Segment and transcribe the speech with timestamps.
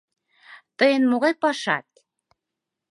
[0.77, 1.87] —Тыйын могай пашат?